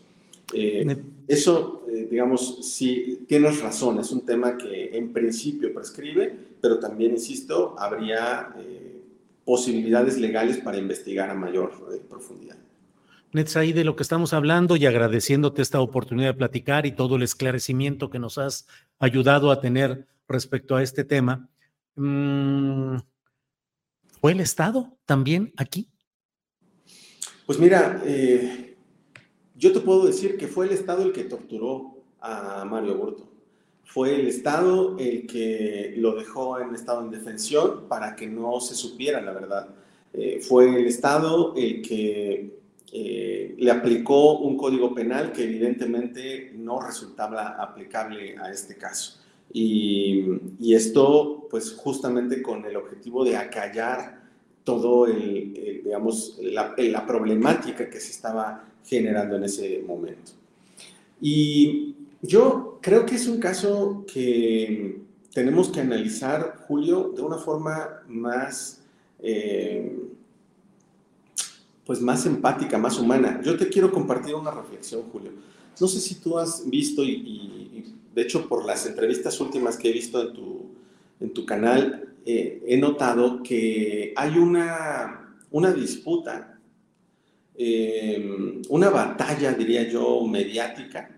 eso, 1.29 1.85
digamos, 2.11 2.59
sí, 2.63 3.25
tienes 3.29 3.61
razón, 3.61 3.99
es 4.01 4.11
un 4.13 4.25
tema 4.25 4.57
que 4.57 4.97
en 4.97 5.13
principio 5.13 5.73
prescribe, 5.75 6.35
pero 6.59 6.79
también, 6.79 7.13
insisto, 7.13 7.75
habría 7.79 8.55
posibilidades 9.45 10.19
legales 10.19 10.59
para 10.59 10.79
investigar 10.79 11.31
a 11.31 11.35
mayor 11.35 11.73
profundidad. 12.09 12.57
Netzaí, 13.33 13.73
de 13.73 13.85
lo 13.85 13.97
que 13.97 14.03
estamos 14.03 14.35
hablando 14.35 14.77
y 14.77 14.85
agradeciéndote 14.85 15.63
esta 15.63 15.81
oportunidad 15.81 16.29
de 16.29 16.35
platicar 16.35 16.85
y 16.85 16.93
todo 16.93 17.17
el 17.17 17.23
esclarecimiento 17.23 18.11
que 18.11 18.19
nos 18.19 18.37
has 18.37 18.67
ayudado 18.99 19.51
a 19.51 19.61
tener 19.61 20.07
respecto 20.29 20.77
a 20.77 20.83
este 20.83 21.03
tema. 21.03 21.49
Mm, 21.97 22.97
¿Fue 24.21 24.33
el 24.33 24.41
Estado 24.41 24.97
también 25.07 25.53
aquí? 25.57 25.89
Pues 27.47 27.59
mira, 27.59 28.03
eh, 28.05 28.77
yo 29.57 29.73
te 29.73 29.81
puedo 29.81 30.07
decir 30.07 30.37
que 30.37 30.47
fue 30.47 30.67
el 30.67 30.73
Estado 30.73 31.03
el 31.03 31.13
que 31.13 31.25
torturó 31.25 32.05
a 32.21 32.65
Mario 32.65 32.97
Burto. 32.97 33.32
Fue 33.85 34.15
el 34.15 34.27
Estado 34.27 34.97
el 34.99 35.27
que 35.27 35.95
lo 35.99 36.15
dejó 36.15 36.59
en 36.61 36.75
estado 36.75 37.01
de 37.01 37.07
indefensión 37.07 37.89
para 37.89 38.17
que 38.17 38.27
no 38.27 38.61
se 38.61 38.75
supiera 38.75 39.21
la 39.21 39.33
verdad. 39.33 39.69
Eh, 40.15 40.41
fue 40.41 40.69
el 40.69 40.87
Estado 40.87 41.55
el 41.57 41.83
que 41.83 42.63
eh, 42.95 43.55
le 43.57 43.71
aplicó 43.71 44.39
un 44.39 44.57
código 44.57 44.95
penal 44.95 45.33
que 45.33 45.45
evidentemente 45.45 46.53
no 46.55 46.81
resultaba 46.81 47.57
aplicable 47.59 48.37
a 48.39 48.51
este 48.51 48.77
caso. 48.77 49.19
Y, 49.53 50.75
esto, 50.75 51.47
pues 51.51 51.73
justamente 51.73 52.43
con 52.43 52.65
el 52.65 52.77
objetivo 52.77 53.25
de 53.25 53.37
acallar 53.37 54.23
todo 54.65 55.07
el, 55.07 55.83
digamos, 55.85 56.39
la, 56.41 56.75
la, 56.79 57.07
problemática 57.07 57.91
que 57.91 58.01
se 58.01 58.13
estaba 58.13 58.65
generando 58.87 59.37
en 59.37 59.45
ese 59.45 59.83
momento. 59.87 60.33
Y 61.21 61.95
yo 62.23 62.72
creo 62.83 63.07
que 63.07 63.15
es 63.15 63.27
un 63.27 63.39
caso 63.39 64.05
que 64.13 65.01
tenemos 65.33 65.71
que 65.71 65.81
analizar, 65.81 66.65
Julio, 66.67 67.13
de 67.17 67.23
una 67.23 67.39
forma 67.39 68.03
más... 68.07 68.83
Eh, 69.21 69.97
pues 71.85 72.01
más 72.01 72.27
empática, 72.27 72.79
más 72.79 72.99
humana. 72.99 73.41
Yo 73.45 73.57
te 73.57 73.69
quiero 73.69 73.91
compartir 73.91 74.35
una 74.35 74.53
reflexión, 74.53 75.03
Julio. 75.11 75.33
No 75.81 75.89
sé 75.89 76.01
si 76.01 76.17
tú 76.17 76.39
has 76.39 76.69
visto 76.69 77.03
y, 77.03 77.93
de 78.15 78.23
hecho 78.23 78.49
por 78.49 78.65
las 78.65 78.87
entrevistas 78.87 79.41
últimas 79.41 79.77
que 79.77 79.89
he 79.89 79.93
visto 79.93 80.23
en 80.23 80.33
tu, 80.33 80.67
en 81.19 81.33
tu 81.33 81.45
canal, 81.45 82.15
eh, 82.25 82.63
he 82.67 82.77
notado 82.77 83.43
que 83.43 84.13
hay 84.15 84.39
una, 84.39 85.35
una 85.51 85.73
disputa, 85.73 86.57
em, 87.57 88.63
una 88.69 88.91
batalla, 88.91 89.53
diría 89.53 89.89
yo, 89.89 90.25
mediática 90.25 91.11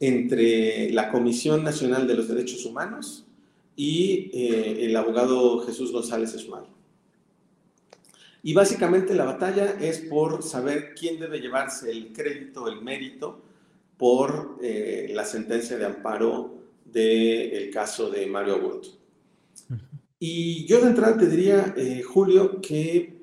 entre 0.00 0.90
la 0.90 1.10
Comisión 1.10 1.62
Nacional 1.62 2.08
de 2.08 2.14
los 2.14 2.26
Derechos 2.26 2.64
Humanos 2.64 3.26
y 3.76 4.30
eh, 4.32 4.86
el 4.86 4.96
abogado 4.96 5.60
Jesús 5.60 5.92
González 5.92 6.34
Esmal. 6.34 6.64
Y 8.42 8.54
básicamente 8.54 9.14
la 9.14 9.26
batalla 9.26 9.76
es 9.78 9.98
por 9.98 10.42
saber 10.42 10.94
quién 10.98 11.20
debe 11.20 11.40
llevarse 11.40 11.90
el 11.90 12.12
crédito, 12.12 12.68
el 12.68 12.80
mérito 12.80 13.42
por 13.98 14.58
eh, 14.62 15.10
la 15.12 15.26
sentencia 15.26 15.76
de 15.76 15.84
amparo 15.84 16.54
del 16.86 17.70
caso 17.70 18.10
de 18.10 18.26
Mario 18.26 18.54
Aburto. 18.54 18.88
Y 20.18 20.64
yo 20.66 20.80
de 20.80 20.88
entrada 20.88 21.18
te 21.18 21.26
diría, 21.26 21.74
eh, 21.76 22.02
Julio, 22.02 22.60
que 22.60 23.20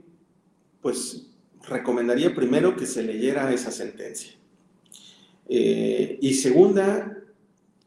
pues 0.81 1.27
recomendaría 1.63 2.33
primero 2.33 2.75
que 2.75 2.85
se 2.85 3.03
leyera 3.03 3.51
esa 3.51 3.71
sentencia. 3.71 4.36
Eh, 5.49 6.17
y 6.21 6.33
segunda, 6.33 7.17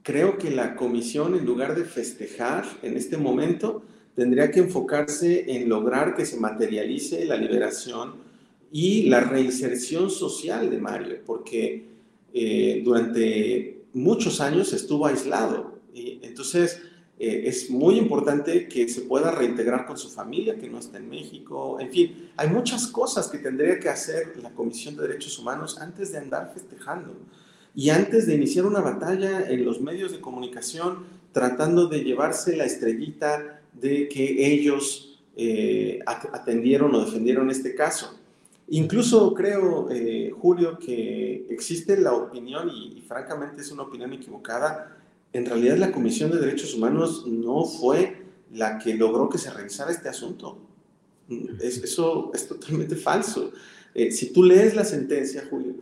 creo 0.03 0.39
que 0.39 0.51
la 0.51 0.77
comisión, 0.77 1.35
en 1.35 1.45
lugar 1.45 1.75
de 1.75 1.85
festejar 1.85 2.65
en 2.83 2.97
este 2.97 3.17
momento, 3.17 3.83
tendría 4.15 4.51
que 4.51 4.61
enfocarse 4.61 5.57
en 5.57 5.69
lograr 5.69 6.15
que 6.15 6.27
se 6.27 6.39
materialice 6.39 7.25
la 7.25 7.37
liberación 7.37 8.15
y 8.73 9.05
la 9.05 9.21
reinserción 9.21 10.11
social 10.11 10.71
de 10.71 10.79
Mario, 10.79 11.19
porque 11.27 11.85
eh, 12.33 12.83
durante 12.85 13.83
muchos 13.93 14.41
años 14.41 14.73
estuvo 14.73 15.07
aislado. 15.07 15.81
Y 15.93 16.21
entonces, 16.23 16.81
eh, 17.19 17.43
es 17.49 17.69
muy 17.69 17.99
importante 17.99 18.69
que 18.69 18.89
se 18.89 19.03
pueda 19.03 19.31
reintegrar 19.31 19.85
con 19.85 19.99
su 19.99 20.09
familia, 20.09 20.57
que 20.57 20.69
no 20.69 20.79
está 20.79 20.99
en 20.99 21.11
México. 21.11 21.79
En 21.81 21.91
fin, 21.91 22.31
hay 22.37 22.49
muchas 22.49 22.87
cosas 22.87 23.29
que 23.29 23.39
tendría 23.39 23.79
que 23.79 23.89
hacer 23.89 24.39
la 24.43 24.51
Comisión 24.51 24.97
de 24.97 25.03
Derechos 25.03 25.39
Humanos 25.39 25.79
antes 25.79 26.13
de 26.13 26.19
andar 26.19 26.53
festejando 26.55 27.15
y 27.75 27.91
antes 27.91 28.27
de 28.27 28.35
iniciar 28.35 28.67
una 28.67 28.81
batalla 28.81 29.49
en 29.49 29.65
los 29.65 29.81
medios 29.81 30.13
de 30.13 30.21
comunicación 30.21 31.05
tratando 31.33 31.87
de 31.87 32.03
llevarse 32.03 32.57
la 32.57 32.65
estrellita 32.65 33.61
de 33.73 34.09
que 34.09 34.53
ellos 34.53 35.21
eh, 35.37 36.01
atendieron 36.07 36.95
o 36.95 37.05
defendieron 37.05 37.51
este 37.51 37.75
caso. 37.75 38.19
Incluso 38.69 39.35
creo, 39.35 39.89
eh, 39.91 40.33
Julio, 40.37 40.79
que 40.79 41.47
existe 41.51 41.97
la 41.97 42.13
opinión, 42.13 42.71
y, 42.71 43.03
francamente 43.07 43.63
es 43.63 43.73
una 43.73 43.83
opinión 43.83 44.13
equivocada, 44.13 44.97
en 45.33 45.47
realidad 45.47 45.77
la 45.77 45.93
Comisión 45.93 46.31
de 46.31 46.39
Derechos 46.39 46.75
Humanos 46.75 47.25
no 47.27 47.65
fue 47.65 48.23
la 48.53 48.79
que 48.79 48.95
logró 48.95 49.29
que 49.29 49.39
se 49.39 49.51
revisara 49.51 49.93
este 49.93 50.09
asunto. 50.09 50.59
eso 51.61 52.31
es 52.35 52.49
totalmente 52.49 52.97
falso. 52.97 53.53
Eh, 53.95 54.11
si 54.11 54.33
tú 54.33 54.43
lees 54.45 54.75
la 54.75 54.85
sentencia, 54.85 55.47
Julio, 55.49 55.75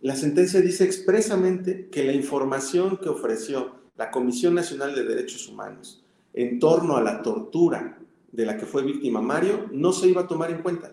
la 0.00 0.14
sentencia 0.14 0.60
dice 0.60 0.84
expresamente 0.84 1.88
que 1.88 2.04
la 2.04 2.12
información 2.12 2.98
que 2.98 3.08
ofreció 3.08 3.78
la 3.96 4.10
Comisión 4.10 4.54
Nacional 4.54 4.94
de 4.94 5.04
Derechos 5.04 5.48
Humanos 5.48 6.04
en 6.32 6.60
torno 6.60 6.96
a 6.96 7.02
la 7.02 7.22
tortura 7.22 7.98
de 8.30 8.46
la 8.46 8.56
que 8.56 8.66
fue 8.66 8.84
víctima 8.84 9.20
Mario 9.20 9.68
no 9.72 9.92
se 9.92 10.08
iba 10.08 10.22
a 10.22 10.28
tomar 10.28 10.50
en 10.50 10.62
cuenta. 10.62 10.92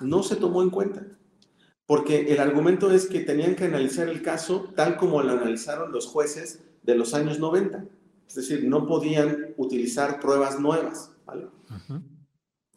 No 0.00 0.22
se 0.22 0.36
tomó 0.36 0.62
en 0.62 0.70
cuenta. 0.70 1.06
Porque 1.86 2.32
el 2.32 2.40
argumento 2.40 2.90
es 2.90 3.06
que 3.06 3.20
tenían 3.20 3.54
que 3.54 3.64
analizar 3.64 4.08
el 4.08 4.22
caso 4.22 4.72
tal 4.74 4.96
como 4.96 5.22
lo 5.22 5.32
analizaron 5.32 5.92
los 5.92 6.06
jueces 6.06 6.62
de 6.82 6.94
los 6.96 7.14
años 7.14 7.38
90. 7.38 7.84
Es 8.28 8.34
decir, 8.34 8.64
no 8.64 8.86
podían 8.86 9.54
utilizar 9.56 10.20
pruebas 10.20 10.58
nuevas. 10.58 11.12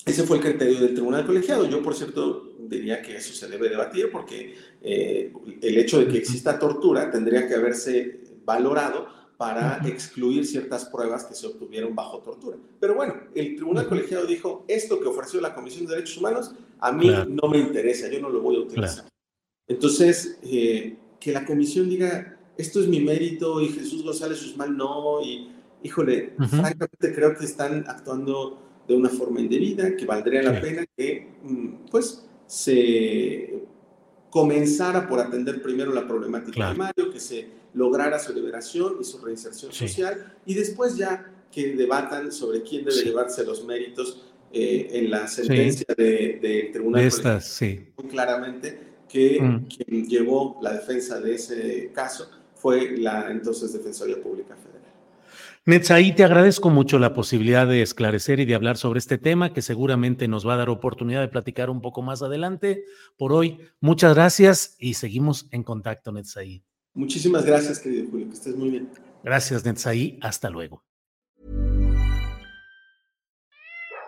Ese 0.06 0.24
fue 0.24 0.38
el 0.38 0.44
criterio 0.44 0.80
del 0.80 0.94
tribunal 0.94 1.26
colegiado. 1.26 1.66
Yo, 1.66 1.82
por 1.82 1.96
cierto, 1.96 2.53
diría 2.70 3.02
que 3.02 3.18
eso 3.18 3.34
se 3.34 3.48
debe 3.48 3.70
debatir 3.70 4.10
porque 4.12 4.56
eh, 4.82 5.32
el 5.62 5.78
hecho 5.78 6.00
de 6.00 6.08
que 6.08 6.18
exista 6.18 6.58
tortura 6.60 7.10
tendría 7.12 7.48
que 7.48 7.56
haberse 7.56 8.22
valorado 8.46 9.08
para 9.38 9.82
excluir 9.86 10.46
ciertas 10.46 10.86
pruebas 10.86 11.26
que 11.26 11.36
se 11.36 11.48
obtuvieron 11.48 11.96
bajo 11.96 12.20
tortura. 12.20 12.58
Pero 12.80 12.96
bueno, 12.96 13.16
el 13.36 13.56
tribunal 13.56 13.88
colegiado 13.88 14.26
dijo, 14.26 14.64
esto 14.68 15.00
que 15.00 15.08
ofreció 15.08 15.42
la 15.42 15.54
Comisión 15.54 15.86
de 15.86 15.96
Derechos 15.96 16.18
Humanos, 16.18 16.52
a 16.80 16.92
mí 16.92 17.10
no 17.28 17.50
me 17.50 17.58
interesa, 17.58 18.08
yo 18.10 18.22
no 18.22 18.30
lo 18.30 18.42
voy 18.42 18.58
a 18.58 18.60
utilizar. 18.60 19.06
Entonces, 19.68 20.38
eh, 20.44 20.98
que 21.20 21.32
la 21.32 21.46
comisión 21.46 21.90
diga, 21.90 22.38
esto 22.58 22.80
es 22.80 22.88
mi 22.88 23.00
mérito 23.00 23.62
y 23.62 23.70
Jesús 23.70 24.04
González 24.04 24.44
Usmal 24.44 24.76
no, 24.78 25.22
y 25.22 25.50
híjole, 25.84 26.34
francamente 26.50 27.14
creo 27.14 27.36
que 27.36 27.46
están 27.46 27.86
actuando 27.88 28.60
de 28.88 28.96
una 28.96 29.10
forma 29.10 29.40
indebida, 29.40 29.96
que 29.96 30.06
valdría 30.06 30.44
la 30.44 30.60
pena 30.60 30.86
que, 30.98 31.28
mm, 31.44 31.90
pues, 31.90 32.26
se 32.48 33.64
comenzara 34.30 35.08
por 35.08 35.20
atender 35.20 35.62
primero 35.62 35.94
la 35.94 36.08
problemática 36.08 36.70
de 36.70 36.76
Mario, 36.76 37.12
que 37.12 37.20
se 37.20 37.48
lograra 37.74 38.20
su 38.20 38.34
liberación 38.34 38.96
y 39.00 39.04
su 39.04 39.20
reinserción 39.20 39.72
social, 39.72 40.36
y 40.46 40.54
después 40.54 40.98
ya 40.98 41.32
que 41.52 41.76
debatan 41.76 42.32
sobre 42.32 42.64
quién 42.64 42.84
debe 42.84 43.04
llevarse 43.04 43.44
los 43.44 43.64
méritos 43.64 44.24
eh, 44.52 44.90
en 44.92 45.12
la 45.12 45.28
sentencia 45.28 45.86
del 45.96 46.42
de, 46.42 46.70
Tribunal 46.74 47.04
de 47.04 47.42
sí. 47.42 47.88
claramente 48.10 48.80
que 49.08 49.40
mm. 49.40 49.68
quien 49.68 50.08
llevó 50.08 50.60
la 50.62 50.74
defensa 50.74 51.20
de 51.20 51.36
ese 51.36 51.92
caso 51.94 52.30
fue 52.56 52.98
la 52.98 53.30
entonces 53.30 53.74
Defensoría 53.74 54.22
Pública 54.22 54.56
Federal. 54.56 54.73
Netzaí, 55.66 56.14
te 56.14 56.26
agradezco 56.26 56.70
mucho 56.70 57.00
la 57.00 57.14
posibilidad 57.14 57.66
de 57.66 57.82
esclarecer 57.82 58.42
y 58.42 58.46
de 58.46 58.54
hablar 58.54 58.76
sobre 58.76 59.00
este 59.00 59.18
tema 59.18 59.54
que 59.54 59.62
seguramente 59.62 60.28
nos 60.28 60.46
va 60.46 60.56
a 60.56 60.58
dar 60.58 60.70
oportunidad 60.70 61.22
de 61.22 61.30
platicar 61.30 61.70
un 61.70 61.80
poco 61.80 62.02
más 62.02 62.22
adelante. 62.22 62.84
Por 63.18 63.32
hoy, 63.32 63.60
muchas 63.80 64.14
gracias 64.14 64.76
y 64.78 64.96
seguimos 64.96 65.48
en 65.52 65.64
contacto, 65.64 66.12
Netzaí. 66.12 66.66
Muchísimas 66.94 67.46
gracias, 67.46 67.80
querido 67.80 68.10
Julio, 68.12 68.28
que 68.28 68.34
estés 68.34 68.58
muy 68.58 68.72
bien. 68.72 68.90
Gracias, 69.24 69.64
Netzaí. 69.64 70.20
Hasta 70.22 70.50
luego. 70.50 70.84